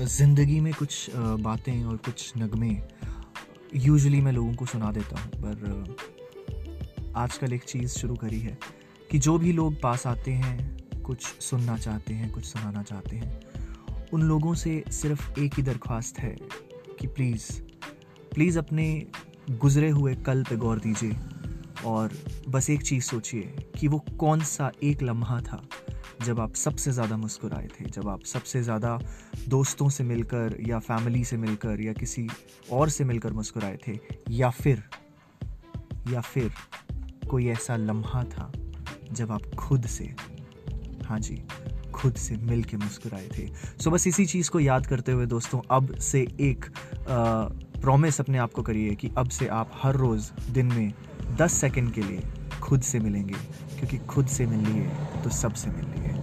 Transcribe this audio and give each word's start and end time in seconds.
ज़िंदगी 0.00 0.58
में 0.60 0.72
कुछ 0.74 1.10
बातें 1.16 1.84
और 1.84 1.96
कुछ 1.96 2.32
नगमे 2.38 2.68
यूजुअली 3.76 4.20
मैं 4.20 4.32
लोगों 4.32 4.52
को 4.54 4.66
सुना 4.66 4.90
देता 4.92 5.20
हूँ, 5.20 5.30
पर 5.36 7.12
आजकल 7.16 7.52
एक 7.52 7.64
चीज़ 7.64 7.98
शुरू 7.98 8.14
करी 8.14 8.38
है 8.40 8.56
कि 9.10 9.18
जो 9.18 9.36
भी 9.38 9.52
लोग 9.52 9.80
पास 9.80 10.06
आते 10.06 10.30
हैं, 10.32 11.02
कुछ 11.02 11.24
सुनना 11.42 11.76
चाहते 11.78 12.14
हैं, 12.14 12.30
कुछ 12.32 12.44
सुनाना 12.44 12.82
चाहते 12.82 13.16
हैं, 13.16 13.40
उन 14.12 14.22
लोगों 14.22 14.54
से 14.54 14.82
सिर्फ़ 14.92 15.40
एक 15.40 15.54
ही 15.54 15.62
दरख्वास्त 15.62 16.18
है 16.18 16.36
कि 17.00 17.06
प्लीज़ 17.06 17.50
प्लीज़ 18.34 18.58
अपने 18.58 19.06
गुज़रे 19.50 19.88
हुए 19.90 20.14
कल 20.16 20.42
पे 20.42 20.56
गौर 20.56 20.78
दीजिए 20.78 21.16
और 21.86 22.12
बस 22.48 22.70
एक 22.70 22.82
चीज़ 22.82 23.04
सोचिए 23.04 23.54
कि 23.78 23.88
वो 23.88 23.98
कौन 24.18 24.40
सा 24.44 24.70
एक 24.82 25.02
लम्हा 25.02 25.40
था। 25.40 25.62
जब 26.24 26.40
आप 26.40 26.54
सबसे 26.54 26.92
ज़्यादा 26.92 27.16
मुस्कुराए 27.16 27.68
थे, 27.70 27.84
जब 27.86 28.08
आप 28.08 28.24
सबसे 28.24 28.62
ज़्यादा 28.62 28.98
दोस्तों 29.48 29.88
से 29.88 30.04
मिलकर 30.04 30.56
या 30.68 30.78
फैमिली 30.78 31.24
से 31.24 31.36
मिलकर 31.36 31.80
या 31.80 31.92
किसी 31.92 32.26
और 32.72 32.88
से 32.88 33.04
मिलकर 33.04 33.32
मुस्कुराए 33.32 33.78
थे, 33.86 33.98
या 34.30 34.50
फिर 34.52 34.82
या 36.08 36.20
फिर 36.20 36.50
कोई 37.30 37.46
ऐसा 37.48 37.76
लम्हा 37.76 38.22
था 38.24 38.50
जब 39.12 39.32
आप 39.32 39.54
खुद 39.58 39.86
से 39.86 40.04
हाँ 41.04 41.18
जी, 41.18 41.42
खुद 41.94 42.14
से 42.14 42.36
मिल 42.36 42.62
के 42.64 42.76
मुस्कुराए 42.76 43.28
थे। 43.38 43.46
सो 43.82 43.90
बस 43.90 44.06
इसी 44.06 44.26
चीज़ 44.26 44.50
को 44.50 44.60
याद 44.60 44.86
करते 44.86 45.12
हुए 45.12 45.26
दोस्तों, 45.26 45.60
अब 45.70 45.94
से 46.00 46.20
एक 46.40 46.64
प्रॉमिस 47.08 48.20
अपने 48.20 48.38
आप 48.38 48.52
को 48.52 48.62
करिए 48.62 48.94
कि 48.94 49.10
अब 49.18 49.28
से 49.28 49.48
आप 49.48 49.70
हर 49.74 49.96
रोज़ 49.96 50.30
दिन 50.52 50.66
में 50.66 50.92
दस 51.38 51.52
सेकंड 51.52 51.92
के 51.92 52.02
लिए 52.02 52.22
खुद 52.62 52.80
से 52.82 52.98
मिलेंगे। 53.00 53.34
क्योंकि 53.80 53.98
खुद 54.06 54.28
से 54.28 54.46
मिल 54.46 54.60
है 54.84 55.20
तो 55.22 55.30
सबसे 55.32 55.70
मिल 55.70 55.86
लिए 55.90 56.19